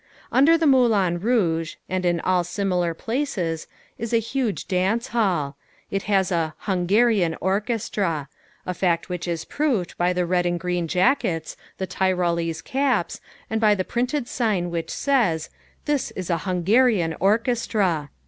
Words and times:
Under 0.31 0.57
the 0.57 0.65
Moulin 0.65 1.19
Rouge, 1.19 1.75
and 1.87 2.07
in 2.07 2.19
all 2.21 2.43
similar 2.43 2.95
places, 2.95 3.67
is 3.99 4.13
a 4.13 4.17
huge 4.17 4.67
dance 4.67 5.09
hall: 5.09 5.57
It 5.91 6.01
has 6.09 6.31
a 6.31 6.55
"Hungarian 6.61 7.37
Orchestra" 7.39 8.27
a 8.65 8.73
fact 8.73 9.09
which 9.09 9.27
is 9.27 9.45
proved 9.45 9.95
by 9.99 10.11
the 10.11 10.25
red 10.25 10.47
and 10.47 10.59
green 10.59 10.87
jackets, 10.87 11.55
the 11.77 11.85
tyrolese 11.85 12.63
caps, 12.63 13.21
and 13.47 13.61
by 13.61 13.75
the 13.75 13.83
printed 13.85 14.27
sign 14.27 14.71
which 14.71 14.89
says, 14.89 15.51
"This 15.85 16.09
is 16.09 16.31
a 16.31 16.39
Hungarian 16.49 17.15
Orchestra." 17.19 18.09